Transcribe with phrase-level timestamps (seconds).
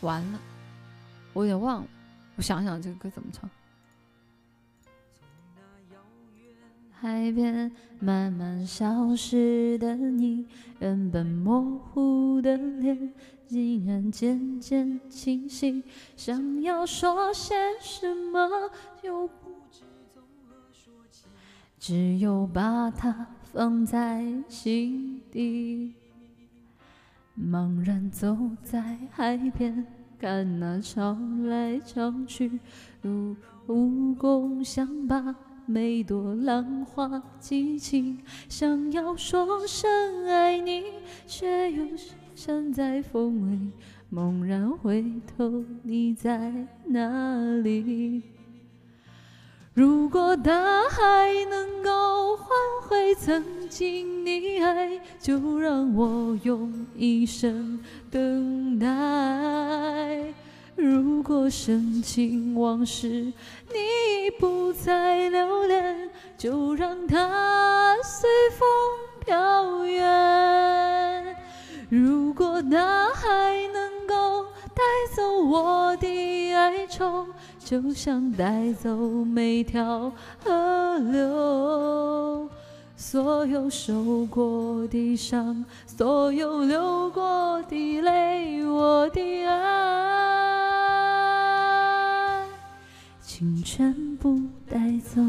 [0.00, 0.40] 完了，
[1.32, 1.88] 我有点忘了，
[2.36, 3.48] 我想想这个歌怎么唱。
[6.92, 10.46] 海边慢慢消失的你，
[10.80, 13.14] 原本模糊的脸，
[13.46, 15.82] 竟然渐渐清晰。
[16.14, 18.70] 想要说些什么，
[19.02, 19.80] 又不知
[20.12, 21.24] 从何说起，
[21.78, 25.94] 只有把它放在心底。
[27.40, 29.86] 茫然走在海边，
[30.18, 32.60] 看那潮来潮去，
[33.00, 33.34] 如
[33.66, 35.34] 蜈蚣想把。
[35.66, 40.82] 每朵浪花激起，想要说声爱你，
[41.28, 41.86] 却又
[42.34, 43.70] 身在风里。
[44.08, 45.04] 猛然回
[45.36, 48.24] 头，你在哪里？
[49.72, 50.52] 如果大
[50.90, 50.98] 海
[51.48, 51.79] 能
[53.30, 57.78] 曾经的爱，就让我用一生
[58.10, 60.34] 等待。
[60.74, 63.32] 如果深情往事
[63.68, 68.28] 你不再留恋，就让它随
[68.58, 68.68] 风
[69.24, 71.36] 飘远。
[71.88, 73.28] 如果大海
[73.72, 74.44] 能够
[74.74, 74.82] 带
[75.14, 77.28] 走我的哀愁，
[77.60, 81.69] 就像带走每条河流。
[83.00, 89.56] 所有受过的伤，所有流过的泪，我的爱，
[93.22, 95.22] 请全部带走。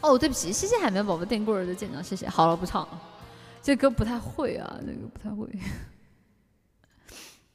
[0.00, 2.28] 哦，对不起，谢谢海绵宝宝电棍儿的舰长，谢谢。
[2.28, 3.02] 好了，不唱了，
[3.60, 5.44] 这歌不太会啊，这个不太会。